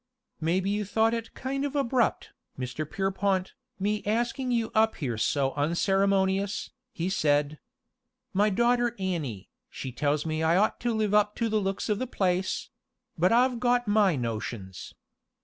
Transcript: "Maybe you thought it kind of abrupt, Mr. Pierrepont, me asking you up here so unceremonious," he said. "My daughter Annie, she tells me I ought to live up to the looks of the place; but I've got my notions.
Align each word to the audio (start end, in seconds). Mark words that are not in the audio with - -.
"Maybe 0.39 0.71
you 0.71 0.83
thought 0.83 1.13
it 1.13 1.35
kind 1.35 1.63
of 1.63 1.75
abrupt, 1.75 2.31
Mr. 2.57 2.89
Pierrepont, 2.89 3.53
me 3.77 4.01
asking 4.03 4.49
you 4.49 4.71
up 4.73 4.95
here 4.95 5.15
so 5.15 5.51
unceremonious," 5.53 6.71
he 6.91 7.07
said. 7.07 7.59
"My 8.33 8.49
daughter 8.49 8.95
Annie, 8.97 9.51
she 9.69 9.91
tells 9.91 10.25
me 10.25 10.41
I 10.41 10.57
ought 10.57 10.79
to 10.79 10.93
live 10.95 11.13
up 11.13 11.35
to 11.35 11.49
the 11.49 11.61
looks 11.61 11.87
of 11.87 11.99
the 11.99 12.07
place; 12.07 12.71
but 13.15 13.31
I've 13.31 13.59
got 13.59 13.87
my 13.87 14.15
notions. 14.15 14.95